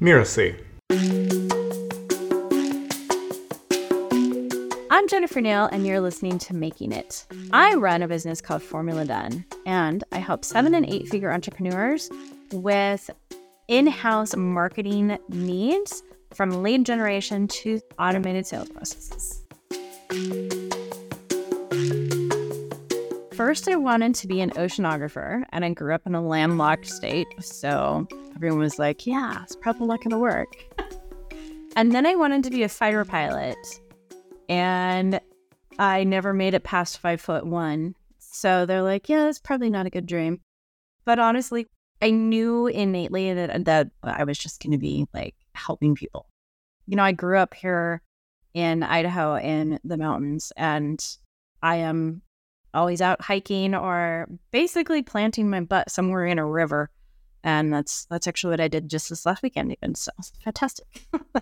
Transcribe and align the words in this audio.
Mirasee. 0.00 0.58
I'm 4.90 5.08
Jennifer 5.08 5.42
Neal, 5.42 5.66
and 5.66 5.86
you're 5.86 6.00
listening 6.00 6.38
to 6.38 6.54
Making 6.54 6.92
It. 6.92 7.26
I 7.52 7.74
run 7.74 8.00
a 8.00 8.08
business 8.08 8.40
called 8.40 8.62
Formula 8.62 9.04
Done, 9.04 9.44
and 9.66 10.02
I 10.10 10.18
help 10.18 10.46
seven 10.46 10.74
and 10.74 10.86
eight 10.88 11.08
figure 11.08 11.30
entrepreneurs 11.30 12.08
with 12.52 13.10
in 13.68 13.86
house 13.86 14.34
marketing 14.34 15.18
needs 15.28 16.02
from 16.32 16.62
lead 16.62 16.86
generation 16.86 17.46
to 17.48 17.80
automated 17.98 18.46
sales 18.46 18.70
processes. 18.70 19.44
First, 23.40 23.68
I 23.68 23.76
wanted 23.76 24.14
to 24.16 24.26
be 24.26 24.42
an 24.42 24.50
oceanographer, 24.50 25.44
and 25.48 25.64
I 25.64 25.70
grew 25.70 25.94
up 25.94 26.06
in 26.06 26.14
a 26.14 26.20
landlocked 26.20 26.84
state, 26.84 27.26
so 27.40 28.06
everyone 28.36 28.58
was 28.58 28.78
like, 28.78 29.06
yeah, 29.06 29.42
it's 29.42 29.56
probably 29.56 29.86
not 29.86 30.00
going 30.00 30.10
to 30.10 30.18
work. 30.18 30.54
and 31.74 31.90
then 31.90 32.04
I 32.04 32.16
wanted 32.16 32.44
to 32.44 32.50
be 32.50 32.64
a 32.64 32.68
fighter 32.68 33.02
pilot, 33.06 33.56
and 34.50 35.18
I 35.78 36.04
never 36.04 36.34
made 36.34 36.52
it 36.52 36.64
past 36.64 36.98
five 36.98 37.22
foot 37.22 37.46
one. 37.46 37.94
So 38.18 38.66
they're 38.66 38.82
like, 38.82 39.08
yeah, 39.08 39.24
that's 39.24 39.38
probably 39.38 39.70
not 39.70 39.86
a 39.86 39.90
good 39.90 40.04
dream. 40.04 40.42
But 41.06 41.18
honestly, 41.18 41.66
I 42.02 42.10
knew 42.10 42.66
innately 42.66 43.32
that 43.32 43.64
that 43.64 43.88
I 44.02 44.24
was 44.24 44.36
just 44.36 44.62
going 44.62 44.72
to 44.72 44.78
be 44.78 45.08
like 45.14 45.34
helping 45.54 45.94
people. 45.94 46.26
You 46.86 46.96
know, 46.96 47.04
I 47.04 47.12
grew 47.12 47.38
up 47.38 47.54
here 47.54 48.02
in 48.52 48.82
Idaho 48.82 49.38
in 49.38 49.80
the 49.82 49.96
mountains, 49.96 50.52
and 50.58 51.02
I 51.62 51.76
am 51.76 52.20
always 52.74 53.00
out 53.00 53.20
hiking 53.20 53.74
or 53.74 54.28
basically 54.50 55.02
planting 55.02 55.50
my 55.50 55.60
butt 55.60 55.90
somewhere 55.90 56.26
in 56.26 56.38
a 56.38 56.46
river. 56.46 56.90
And 57.42 57.72
that's 57.72 58.06
that's 58.10 58.26
actually 58.26 58.50
what 58.50 58.60
I 58.60 58.68
did 58.68 58.88
just 58.90 59.08
this 59.08 59.24
last 59.24 59.42
weekend, 59.42 59.72
even. 59.72 59.94
So 59.94 60.12
fantastic. 60.44 60.86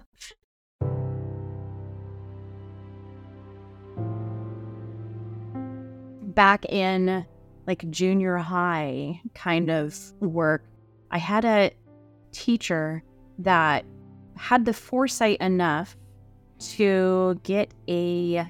Back 6.35 6.65
in 6.67 7.27
like 7.67 7.91
junior 7.91 8.37
high 8.37 9.21
kind 9.35 9.71
of 9.71 9.97
work, 10.21 10.65
I 11.11 11.19
had 11.19 11.45
a 11.45 11.73
teacher 12.33 13.03
that 13.41 13.85
had 14.37 14.65
the 14.65 14.73
foresight 14.73 15.39
enough 15.41 15.97
to 16.59 17.41
get 17.43 17.73
a 17.89 18.49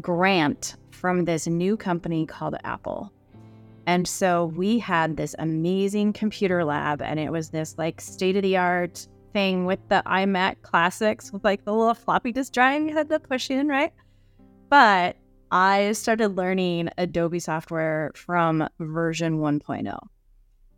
grant 0.00 0.76
from 0.90 1.24
this 1.24 1.46
new 1.46 1.76
company 1.76 2.26
called 2.26 2.56
Apple. 2.64 3.12
And 3.86 4.06
so 4.06 4.46
we 4.56 4.78
had 4.78 5.16
this 5.16 5.34
amazing 5.38 6.12
computer 6.12 6.64
lab, 6.64 7.02
and 7.02 7.18
it 7.18 7.32
was 7.32 7.50
this 7.50 7.76
like 7.78 8.00
state 8.00 8.36
of 8.36 8.42
the 8.42 8.56
art 8.56 9.06
thing 9.32 9.64
with 9.64 9.80
the 9.88 10.02
iMac 10.06 10.62
classics 10.62 11.32
with 11.32 11.44
like 11.44 11.64
the 11.64 11.72
little 11.72 11.94
floppy 11.94 12.32
disk 12.32 12.52
drive 12.52 12.82
you 12.82 12.92
had 12.92 13.08
to 13.08 13.18
push 13.18 13.50
in, 13.50 13.68
right? 13.68 13.92
But 14.68 15.16
I 15.50 15.92
started 15.92 16.36
learning 16.36 16.90
Adobe 16.98 17.40
software 17.40 18.12
from 18.14 18.68
version 18.78 19.38
1.0 19.38 19.98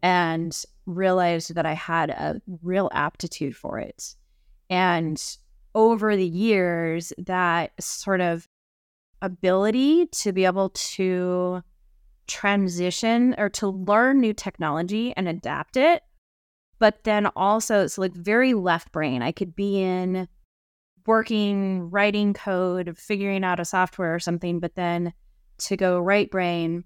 and 0.02 0.64
realized 0.86 1.54
that 1.54 1.66
I 1.66 1.74
had 1.74 2.10
a 2.10 2.40
real 2.62 2.90
aptitude 2.92 3.54
for 3.56 3.78
it. 3.78 4.14
And 4.70 5.22
over 5.74 6.16
the 6.16 6.26
years, 6.26 7.12
that 7.18 7.72
sort 7.80 8.20
of 8.20 8.48
ability 9.22 10.06
to 10.06 10.32
be 10.32 10.44
able 10.44 10.70
to 10.70 11.62
transition 12.26 13.34
or 13.38 13.48
to 13.48 13.68
learn 13.68 14.20
new 14.20 14.34
technology 14.34 15.14
and 15.16 15.28
adapt 15.28 15.76
it, 15.76 16.02
but 16.78 17.04
then 17.04 17.26
also 17.36 17.82
it's 17.82 17.96
like 17.96 18.14
very 18.14 18.54
left 18.54 18.92
brain. 18.92 19.22
I 19.22 19.32
could 19.32 19.56
be 19.56 19.80
in 19.80 20.28
working, 21.06 21.90
writing 21.90 22.34
code, 22.34 22.96
figuring 22.98 23.44
out 23.44 23.60
a 23.60 23.64
software 23.64 24.14
or 24.14 24.20
something, 24.20 24.60
but 24.60 24.74
then 24.74 25.12
to 25.58 25.76
go 25.76 25.98
right 25.98 26.30
brain 26.30 26.84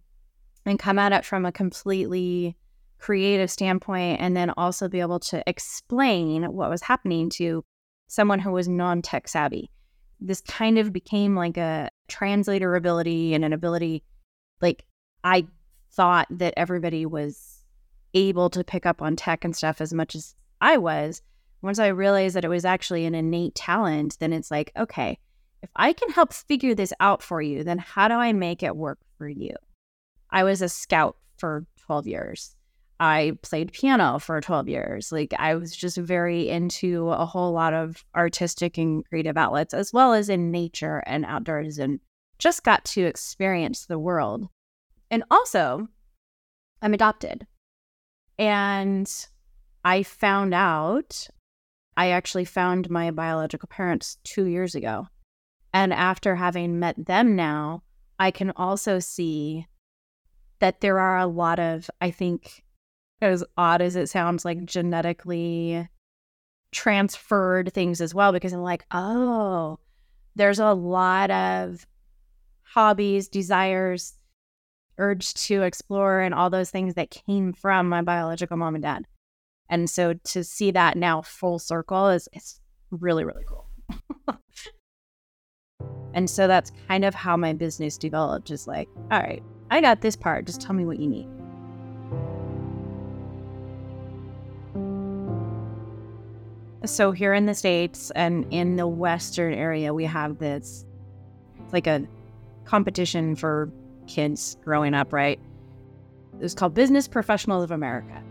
and 0.64 0.78
come 0.78 0.98
at 0.98 1.12
it 1.12 1.24
from 1.24 1.46
a 1.46 1.52
completely 1.52 2.56
creative 2.98 3.50
standpoint 3.50 4.20
and 4.20 4.36
then 4.36 4.50
also 4.56 4.88
be 4.88 5.00
able 5.00 5.20
to 5.20 5.42
explain 5.46 6.44
what 6.44 6.70
was 6.70 6.82
happening 6.82 7.30
to 7.30 7.64
someone 8.08 8.38
who 8.38 8.52
was 8.52 8.68
non 8.68 9.02
tech 9.02 9.28
savvy. 9.28 9.70
This 10.20 10.40
kind 10.40 10.78
of 10.78 10.92
became 10.92 11.34
like 11.34 11.56
a 11.56 11.90
translator 12.08 12.74
ability 12.74 13.34
and 13.34 13.44
an 13.44 13.52
ability 13.52 14.02
like 14.60 14.84
I 15.24 15.46
thought 15.92 16.26
that 16.30 16.54
everybody 16.56 17.06
was 17.06 17.62
able 18.14 18.50
to 18.50 18.64
pick 18.64 18.86
up 18.86 19.02
on 19.02 19.16
tech 19.16 19.44
and 19.44 19.54
stuff 19.54 19.80
as 19.80 19.92
much 19.92 20.14
as 20.14 20.34
I 20.60 20.78
was 20.78 21.22
once 21.62 21.78
I 21.78 21.88
realized 21.88 22.36
that 22.36 22.44
it 22.44 22.48
was 22.48 22.64
actually 22.64 23.06
an 23.06 23.14
innate 23.14 23.54
talent, 23.54 24.18
then 24.20 24.32
it's 24.32 24.50
like, 24.50 24.72
okay, 24.76 25.18
if 25.62 25.70
I 25.74 25.92
can 25.92 26.10
help 26.10 26.32
figure 26.32 26.74
this 26.74 26.92
out 27.00 27.22
for 27.22 27.40
you, 27.40 27.64
then 27.64 27.78
how 27.78 28.08
do 28.08 28.14
I 28.14 28.32
make 28.32 28.62
it 28.62 28.76
work 28.76 28.98
for 29.18 29.28
you? 29.28 29.54
I 30.30 30.44
was 30.44 30.62
a 30.62 30.68
scout 30.68 31.16
for 31.38 31.66
12 31.86 32.06
years. 32.06 32.55
I 32.98 33.32
played 33.42 33.72
piano 33.72 34.18
for 34.18 34.40
12 34.40 34.68
years. 34.68 35.12
Like 35.12 35.34
I 35.38 35.54
was 35.54 35.76
just 35.76 35.98
very 35.98 36.48
into 36.48 37.10
a 37.10 37.26
whole 37.26 37.52
lot 37.52 37.74
of 37.74 38.04
artistic 38.14 38.78
and 38.78 39.04
creative 39.06 39.36
outlets, 39.36 39.74
as 39.74 39.92
well 39.92 40.14
as 40.14 40.28
in 40.28 40.50
nature 40.50 41.02
and 41.06 41.24
outdoors, 41.24 41.78
and 41.78 42.00
just 42.38 42.64
got 42.64 42.84
to 42.86 43.02
experience 43.02 43.86
the 43.86 43.98
world. 43.98 44.48
And 45.10 45.24
also, 45.30 45.88
I'm 46.82 46.94
adopted. 46.94 47.46
And 48.38 49.10
I 49.84 50.02
found 50.02 50.54
out 50.54 51.28
I 51.96 52.10
actually 52.10 52.44
found 52.44 52.90
my 52.90 53.10
biological 53.10 53.68
parents 53.68 54.18
two 54.24 54.44
years 54.44 54.74
ago. 54.74 55.06
And 55.72 55.92
after 55.92 56.36
having 56.36 56.78
met 56.78 57.06
them 57.06 57.36
now, 57.36 57.82
I 58.18 58.30
can 58.30 58.52
also 58.56 58.98
see 58.98 59.66
that 60.58 60.80
there 60.80 60.98
are 60.98 61.18
a 61.18 61.26
lot 61.26 61.58
of, 61.58 61.90
I 62.00 62.10
think, 62.10 62.64
as 63.20 63.44
odd 63.56 63.82
as 63.82 63.96
it 63.96 64.08
sounds, 64.08 64.44
like 64.44 64.64
genetically 64.64 65.88
transferred 66.72 67.72
things 67.72 68.00
as 68.00 68.14
well, 68.14 68.32
because 68.32 68.52
I'm 68.52 68.62
like, 68.62 68.84
oh, 68.90 69.78
there's 70.34 70.58
a 70.58 70.72
lot 70.72 71.30
of 71.30 71.86
hobbies, 72.62 73.28
desires, 73.28 74.14
urge 74.98 75.34
to 75.34 75.62
explore, 75.62 76.20
and 76.20 76.34
all 76.34 76.50
those 76.50 76.70
things 76.70 76.94
that 76.94 77.10
came 77.10 77.52
from 77.52 77.88
my 77.88 78.02
biological 78.02 78.56
mom 78.56 78.74
and 78.74 78.82
dad. 78.82 79.06
And 79.68 79.90
so 79.90 80.14
to 80.14 80.44
see 80.44 80.70
that 80.72 80.96
now 80.96 81.22
full 81.22 81.58
circle 81.58 82.08
is, 82.08 82.28
is 82.32 82.60
really, 82.90 83.24
really 83.24 83.44
cool. 83.48 83.68
and 86.14 86.30
so 86.30 86.46
that's 86.46 86.70
kind 86.88 87.04
of 87.04 87.14
how 87.14 87.36
my 87.36 87.52
business 87.52 87.98
developed. 87.98 88.50
is 88.50 88.66
like, 88.66 88.88
all 89.10 89.20
right, 89.20 89.42
I 89.70 89.80
got 89.80 90.02
this 90.02 90.16
part. 90.16 90.46
Just 90.46 90.60
tell 90.60 90.74
me 90.74 90.84
what 90.84 90.98
you 91.00 91.08
need. 91.08 91.35
So 96.86 97.12
here 97.12 97.34
in 97.34 97.46
the 97.46 97.54
States 97.54 98.10
and 98.12 98.46
in 98.52 98.76
the 98.76 98.86
Western 98.86 99.52
area, 99.54 99.92
we 99.92 100.04
have 100.04 100.38
this 100.38 100.86
like 101.72 101.86
a 101.86 102.06
competition 102.64 103.34
for 103.34 103.70
kids 104.06 104.56
growing 104.64 104.94
up, 104.94 105.12
right? 105.12 105.40
It 106.34 106.42
was 106.42 106.54
called 106.54 106.74
Business 106.74 107.08
Professionals 107.08 107.64
of 107.64 107.70
America. 107.70 108.22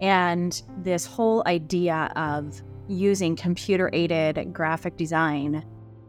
And 0.00 0.62
this 0.82 1.06
whole 1.06 1.42
idea 1.46 2.12
of 2.16 2.62
using 2.88 3.34
computer 3.34 3.90
aided 3.92 4.52
graphic 4.52 4.96
design 4.96 5.64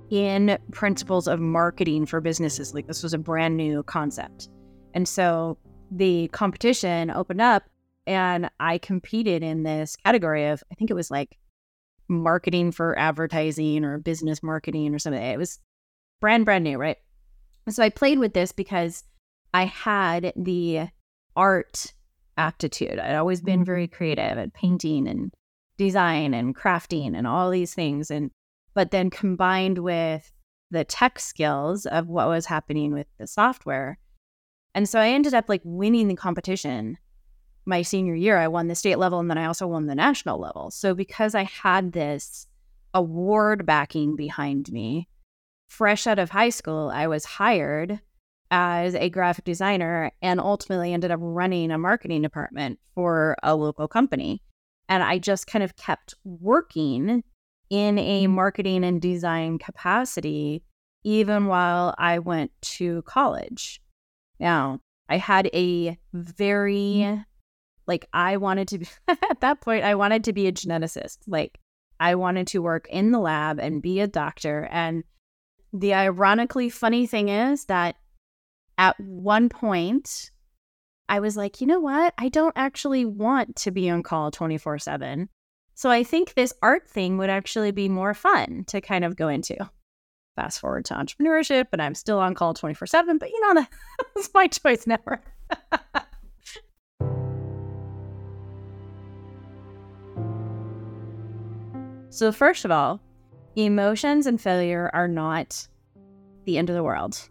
in 0.10 0.58
principles 0.72 1.28
of 1.28 1.40
marketing 1.40 2.06
for 2.06 2.22
businesses, 2.22 2.74
like 2.74 2.88
this 2.88 3.04
was 3.04 3.14
a 3.14 3.18
brand 3.18 3.58
new 3.58 3.84
concept. 3.84 4.50
And 4.94 5.08
so 5.08 5.58
the 5.92 6.28
competition 6.30 7.10
opened 7.10 7.42
up 7.42 7.64
and 8.06 8.50
I 8.60 8.78
competed 8.78 9.44
in 9.44 9.64
this 9.64 9.96
category 9.96 10.48
of, 10.48 10.64
I 10.72 10.76
think 10.76 10.92
it 10.92 10.96
was 10.96 11.12
like 11.12 11.38
marketing 12.08 12.72
for 12.72 12.98
advertising 12.98 13.84
or 13.84 13.98
business 13.98 14.42
marketing 14.42 14.94
or 14.94 15.00
something. 15.00 15.22
It 15.22 15.38
was 15.38 15.60
brand, 16.22 16.46
brand 16.46 16.64
new, 16.64 16.78
right? 16.78 16.98
So 17.70 17.84
I 17.84 17.90
played 17.90 18.20
with 18.20 18.34
this 18.34 18.52
because 18.52 19.04
I 19.54 19.66
had 19.66 20.34
the 20.36 20.88
art 21.36 21.94
aptitude. 22.38 23.00
I'd 23.00 23.16
always 23.16 23.42
been 23.42 23.60
mm-hmm. 23.60 23.66
very 23.66 23.88
creative 23.88 24.38
at 24.38 24.54
painting 24.54 25.08
and 25.08 25.34
design 25.78 26.34
and 26.34 26.56
crafting 26.56 27.16
and 27.16 27.28
all 27.28 27.50
these 27.50 27.74
things. 27.74 28.10
And 28.10 28.32
but 28.74 28.92
then 28.92 29.10
combined 29.10 29.80
with 29.80 30.32
the 30.70 30.84
tech 30.84 31.20
skills 31.20 31.86
of 31.86 32.08
what 32.08 32.28
was 32.28 32.46
happening 32.46 32.94
with 32.94 33.08
the 33.18 33.28
software. 33.28 33.98
And 34.76 34.88
so 34.88 35.00
I 35.00 35.10
ended 35.10 35.34
up 35.34 35.50
like 35.50 35.62
winning 35.64 36.08
the 36.08 36.16
competition 36.16 36.98
my 37.68 37.82
senior 37.82 38.16
year. 38.16 38.38
I 38.38 38.48
won 38.48 38.68
the 38.68 38.76
state 38.76 38.98
level 38.98 39.20
and 39.20 39.30
then 39.30 39.38
I 39.38 39.46
also 39.46 39.68
won 39.68 39.86
the 39.86 39.96
national 39.96 40.40
level. 40.40 40.72
So 40.72 40.96
because 40.96 41.36
I 41.36 41.44
had 41.44 41.92
this 41.92 42.48
award 42.94 43.66
backing 43.66 44.16
behind 44.16 44.72
me, 44.72 45.08
fresh 45.68 46.08
out 46.08 46.18
of 46.18 46.30
high 46.30 46.50
school, 46.50 46.90
I 46.94 47.08
was 47.08 47.26
hired 47.26 48.00
as 48.50 48.96
a 48.96 49.10
graphic 49.10 49.44
designer 49.44 50.12
and 50.22 50.40
ultimately 50.40 50.94
ended 50.94 51.12
up 51.12 51.20
running 51.22 51.70
a 51.72 51.78
marketing 51.78 52.22
department 52.22 52.80
for 52.96 53.36
a 53.44 53.56
local 53.56 53.88
company. 53.88 54.42
And 54.90 55.04
I 55.04 55.20
just 55.20 55.48
kind 55.48 55.64
of 55.64 55.76
kept 55.76 56.16
working 56.24 57.24
in 57.70 57.98
a 58.00 58.24
mm-hmm. 58.24 58.34
marketing 58.34 58.86
and 58.86 59.02
design 59.02 59.60
capacity, 59.60 60.64
even 61.04 61.48
while 61.48 61.94
I 61.98 62.20
went 62.20 62.52
to 62.62 63.02
college. 63.02 63.82
Now, 64.40 64.80
I 65.10 65.18
had 65.18 65.50
a 65.54 65.98
very, 66.14 67.04
mm-hmm. 67.04 67.22
Like, 67.88 68.08
I 68.14 68.38
wanted 68.38 68.68
to 68.70 68.80
be, 68.80 68.88
at 69.08 69.42
that 69.42 69.62
point, 69.62 69.84
I 69.84 69.96
wanted 69.96 70.24
to 70.26 70.34
be 70.34 70.48
a 70.48 70.52
geneticist. 70.52 71.20
Like, 71.28 71.60
I 72.00 72.16
wanted 72.16 72.48
to 72.48 72.62
work 72.62 72.88
in 72.90 73.12
the 73.12 73.20
lab 73.20 73.60
and 73.60 73.82
be 73.82 74.00
a 74.00 74.08
doctor. 74.08 74.68
And 74.72 75.04
the 75.74 75.94
ironically 75.94 76.70
funny 76.70 77.08
thing 77.08 77.30
is 77.30 77.66
that 77.66 77.96
at 78.78 79.00
one 79.00 79.50
point, 79.50 80.32
I 81.10 81.20
was 81.20 81.38
like, 81.38 81.62
you 81.62 81.68
know 81.68 81.80
what? 81.80 82.14
I 82.18 82.30
don't 82.30 82.54
actually 82.56 83.06
want 83.06 83.56
to 83.58 83.72
be 83.72 83.90
on 83.90 84.04
call 84.04 84.30
24 84.32 84.80
7. 84.80 85.30
So 85.74 85.90
I 85.90 86.04
think 86.04 86.34
this 86.34 86.54
art 86.62 86.90
thing 86.90 87.18
would 87.18 87.30
actually 87.30 87.72
be 87.72 87.88
more 87.88 88.14
fun 88.14 88.64
to 88.68 88.82
kind 88.82 89.06
of 89.06 89.16
go 89.16 89.28
into. 89.28 89.58
Fast 90.36 90.60
forward 90.60 90.86
to 90.86 90.96
entrepreneurship, 90.96 91.68
and 91.72 91.82
I'm 91.82 91.96
still 91.96 92.20
on 92.20 92.36
call 92.36 92.54
24 92.54 92.88
7, 92.88 93.18
but 93.18 93.30
you 93.30 93.54
know, 93.54 93.66
that's 94.16 94.30
my 94.34 94.48
choice 94.48 94.86
never. 94.86 95.22
so, 102.18 102.32
first 102.32 102.66
of 102.66 102.72
all, 102.72 103.00
emotions 103.56 104.26
and 104.26 104.42
failure 104.42 104.90
are 104.92 105.08
not 105.08 105.68
the 106.46 106.58
end 106.58 106.68
of 106.68 106.76
the 106.76 106.82
world. 106.82 107.30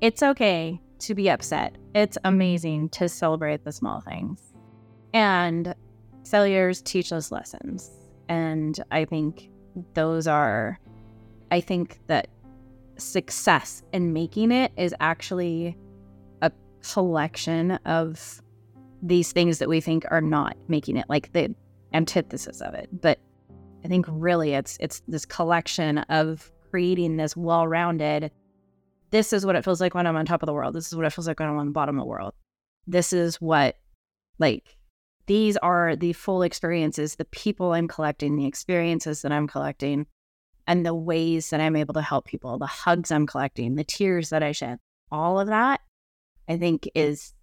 It's 0.00 0.22
okay 0.22 0.80
to 1.00 1.14
be 1.14 1.28
upset. 1.28 1.76
It's 1.94 2.16
amazing 2.24 2.88
to 2.88 3.06
celebrate 3.06 3.64
the 3.64 3.70
small 3.70 4.00
things. 4.00 4.54
And 5.12 5.74
failures 6.26 6.80
teach 6.80 7.12
us 7.12 7.30
lessons. 7.30 7.90
And 8.30 8.82
I 8.90 9.04
think 9.04 9.50
those 9.92 10.26
are, 10.26 10.80
I 11.50 11.60
think 11.60 12.00
that 12.06 12.28
success 12.96 13.82
in 13.92 14.14
making 14.14 14.52
it 14.52 14.72
is 14.78 14.94
actually 15.00 15.76
a 16.40 16.50
collection 16.80 17.72
of 17.84 18.40
these 19.02 19.32
things 19.32 19.58
that 19.58 19.68
we 19.68 19.82
think 19.82 20.06
are 20.10 20.22
not 20.22 20.56
making 20.66 20.96
it, 20.96 21.04
like 21.10 21.30
the 21.34 21.54
antithesis 21.92 22.62
of 22.62 22.72
it. 22.72 22.88
But 22.98 23.18
I 23.84 23.88
think 23.88 24.06
really 24.08 24.54
it's 24.54 24.76
it's 24.80 25.02
this 25.08 25.24
collection 25.24 25.98
of 25.98 26.50
creating 26.70 27.16
this 27.16 27.36
well-rounded 27.36 28.30
this 29.12 29.34
is 29.34 29.44
what 29.44 29.56
it 29.56 29.64
feels 29.64 29.80
like 29.80 29.94
when 29.94 30.06
I'm 30.06 30.16
on 30.16 30.24
top 30.24 30.42
of 30.42 30.46
the 30.46 30.54
world. 30.54 30.74
This 30.74 30.86
is 30.86 30.96
what 30.96 31.04
it 31.04 31.12
feels 31.12 31.28
like 31.28 31.38
when 31.38 31.48
I'm 31.48 31.58
on 31.58 31.66
the 31.66 31.72
bottom 31.72 31.98
of 31.98 32.02
the 32.02 32.08
world. 32.08 32.32
This 32.86 33.12
is 33.12 33.36
what, 33.36 33.76
like, 34.38 34.76
these 35.26 35.58
are 35.58 35.94
the 35.94 36.14
full 36.14 36.42
experiences, 36.42 37.14
the 37.14 37.26
people 37.26 37.74
I'm 37.74 37.88
collecting, 37.88 38.36
the 38.36 38.46
experiences 38.46 39.20
that 39.22 39.30
I'm 39.30 39.46
collecting, 39.46 40.06
and 40.66 40.84
the 40.84 40.94
ways 40.94 41.50
that 41.50 41.60
I'm 41.60 41.76
able 41.76 41.92
to 41.94 42.02
help 42.02 42.24
people, 42.24 42.58
the 42.58 42.66
hugs 42.66 43.12
I'm 43.12 43.26
collecting, 43.26 43.74
the 43.74 43.84
tears 43.84 44.30
that 44.30 44.42
I 44.42 44.52
shed. 44.52 44.78
All 45.10 45.38
of 45.38 45.48
that, 45.48 45.82
I 46.48 46.56
think, 46.56 46.88
is 46.94 47.34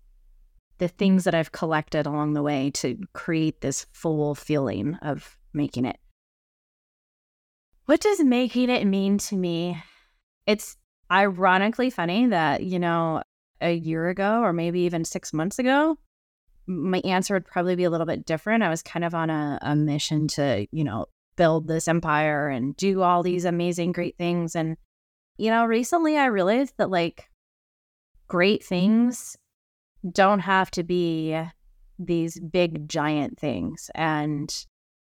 the 0.79 0.87
things 0.87 1.23
that 1.25 1.35
I've 1.35 1.51
collected 1.51 2.07
along 2.07 2.33
the 2.33 2.41
way 2.41 2.71
to 2.71 2.97
create 3.13 3.61
this 3.61 3.85
full 3.93 4.33
feeling 4.33 4.95
of 5.03 5.37
making 5.53 5.85
it. 5.85 5.99
What 7.89 8.01
does 8.01 8.23
making 8.23 8.69
it 8.69 8.85
mean 8.85 9.17
to 9.17 9.35
me? 9.35 9.75
It's 10.45 10.77
ironically 11.11 11.89
funny 11.89 12.27
that, 12.27 12.61
you 12.61 12.77
know, 12.77 13.23
a 13.61 13.73
year 13.73 14.09
ago 14.09 14.41
or 14.41 14.53
maybe 14.53 14.81
even 14.81 15.03
six 15.03 15.33
months 15.33 15.57
ago, 15.57 15.97
my 16.67 16.99
answer 16.99 17.33
would 17.33 17.47
probably 17.47 17.75
be 17.75 17.85
a 17.85 17.89
little 17.89 18.05
bit 18.05 18.27
different. 18.27 18.61
I 18.61 18.69
was 18.69 18.83
kind 18.83 19.03
of 19.03 19.15
on 19.15 19.31
a, 19.31 19.57
a 19.63 19.75
mission 19.75 20.27
to, 20.27 20.67
you 20.71 20.83
know, 20.83 21.07
build 21.35 21.67
this 21.67 21.87
empire 21.87 22.47
and 22.47 22.77
do 22.77 23.01
all 23.01 23.23
these 23.23 23.43
amazing, 23.43 23.93
great 23.93 24.15
things. 24.19 24.55
And, 24.55 24.77
you 25.39 25.49
know, 25.49 25.65
recently 25.65 26.15
I 26.15 26.25
realized 26.25 26.75
that 26.77 26.91
like 26.91 27.27
great 28.27 28.63
things 28.63 29.35
don't 30.11 30.41
have 30.41 30.69
to 30.71 30.83
be 30.83 31.41
these 31.97 32.39
big, 32.39 32.87
giant 32.87 33.39
things. 33.39 33.89
And 33.95 34.55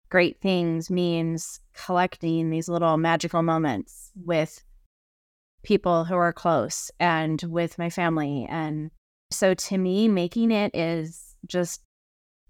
great 0.09 0.39
things 0.41 0.89
means 0.89 1.59
collecting 1.73 2.49
these 2.49 2.69
little 2.69 2.97
magical 2.97 3.41
moments 3.41 4.11
with 4.15 4.63
people 5.63 6.05
who 6.05 6.15
are 6.15 6.33
close 6.33 6.91
and 6.99 7.41
with 7.43 7.77
my 7.77 7.89
family. 7.89 8.45
And 8.49 8.91
so 9.31 9.53
to 9.53 9.77
me, 9.77 10.07
making 10.07 10.51
it 10.51 10.75
is 10.75 11.35
just 11.47 11.81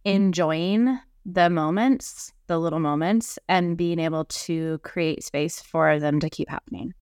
enjoying 0.03 0.99
the 1.25 1.49
moments, 1.49 2.33
the 2.47 2.59
little 2.59 2.79
moments, 2.79 3.39
and 3.49 3.77
being 3.77 3.99
able 3.99 4.25
to 4.25 4.77
create 4.79 5.23
space 5.23 5.59
for 5.61 5.99
them 5.99 6.19
to 6.19 6.29
keep 6.29 6.49
happening. 6.49 6.93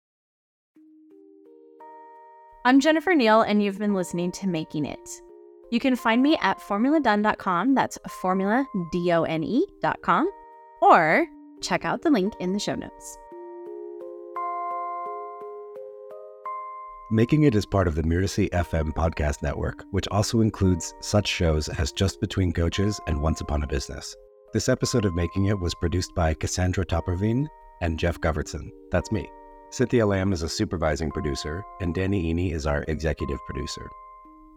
I'm 2.66 2.80
Jennifer 2.80 3.14
Neal, 3.14 3.42
and 3.42 3.62
you've 3.62 3.80
been 3.80 3.94
listening 3.94 4.32
to 4.34 4.48
Making 4.48 4.86
It. 4.86 5.10
You 5.72 5.82
can 5.82 5.98
find 5.98 6.24
me 6.24 6.38
at 6.42 6.60
formuladone.com. 6.60 7.74
That's 7.76 7.98
formula, 8.22 8.66
D 8.94 9.12
O 9.12 9.24
N 9.24 9.44
E.com. 9.44 10.30
Or 10.84 11.26
check 11.62 11.86
out 11.86 12.02
the 12.02 12.12
link 12.12 12.34
in 12.42 12.52
the 12.52 12.60
show 12.60 12.76
notes. 12.76 13.18
Making 17.10 17.44
It 17.44 17.56
is 17.56 17.66
part 17.66 17.88
of 17.88 17.96
the 17.96 18.02
Mirasee 18.04 18.50
FM 18.50 18.92
podcast 18.94 19.42
network, 19.44 19.86
which 19.92 20.08
also 20.10 20.42
includes 20.42 20.94
such 21.00 21.28
shows 21.28 21.70
as 21.70 21.92
Just 21.92 22.20
Between 22.20 22.52
Coaches 22.52 23.00
and 23.08 23.22
Once 23.22 23.40
Upon 23.40 23.64
a 23.64 23.68
Business. 23.68 24.16
This 24.52 24.68
episode 24.68 25.06
of 25.06 25.16
Making 25.16 25.46
It 25.46 25.60
was 25.60 25.74
produced 25.76 26.14
by 26.16 26.34
Cassandra 26.34 26.86
Topperwien 26.86 27.48
and 27.82 27.98
Geoff 27.98 28.20
Govertsen. 28.20 28.70
That's 28.92 29.12
me. 29.12 29.30
Cynthia 29.70 30.06
Lamb 30.06 30.34
is 30.34 30.42
a 30.42 30.50
supervising 30.50 31.12
producer, 31.12 31.64
and 31.82 31.94
Danny 31.94 32.34
Iny 32.34 32.54
is 32.54 32.66
our 32.66 32.84
executive 32.88 33.40
producer. 33.46 33.90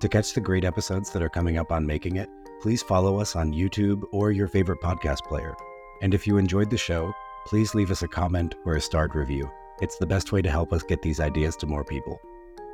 To 0.00 0.08
catch 0.08 0.32
the 0.34 0.40
great 0.40 0.64
episodes 0.64 1.10
that 1.12 1.22
are 1.22 1.28
coming 1.28 1.58
up 1.58 1.70
on 1.70 1.86
Making 1.86 2.16
It, 2.16 2.28
please 2.60 2.82
follow 2.82 3.20
us 3.20 3.36
on 3.36 3.52
YouTube 3.52 4.02
or 4.12 4.32
your 4.32 4.48
favorite 4.48 4.80
podcast 4.80 5.20
player. 5.24 5.54
And 6.00 6.14
if 6.14 6.26
you 6.26 6.38
enjoyed 6.38 6.70
the 6.70 6.78
show, 6.78 7.12
please 7.46 7.74
leave 7.74 7.90
us 7.90 8.02
a 8.02 8.08
comment 8.08 8.54
or 8.64 8.76
a 8.76 8.80
starred 8.80 9.14
review. 9.14 9.50
It's 9.80 9.98
the 9.98 10.06
best 10.06 10.32
way 10.32 10.42
to 10.42 10.50
help 10.50 10.72
us 10.72 10.82
get 10.82 11.02
these 11.02 11.20
ideas 11.20 11.56
to 11.56 11.66
more 11.66 11.84
people. 11.84 12.18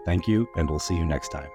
Thank 0.04 0.26
you, 0.26 0.48
and 0.56 0.68
we'll 0.68 0.78
see 0.78 0.96
you 0.96 1.04
next 1.04 1.28
time. 1.30 1.48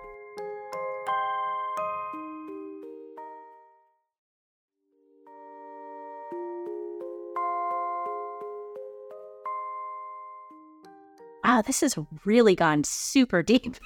Wow, 11.44 11.62
this 11.62 11.82
has 11.82 11.98
really 12.26 12.56
gone 12.56 12.84
super 12.84 13.42
deep. 13.42 13.78